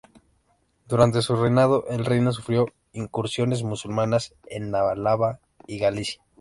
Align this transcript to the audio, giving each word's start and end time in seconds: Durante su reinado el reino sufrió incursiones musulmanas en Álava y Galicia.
Durante 0.87 1.21
su 1.21 1.35
reinado 1.35 1.85
el 1.87 2.05
reino 2.05 2.31
sufrió 2.33 2.65
incursiones 2.91 3.61
musulmanas 3.61 4.33
en 4.47 4.73
Álava 4.73 5.41
y 5.67 5.77
Galicia. 5.77 6.23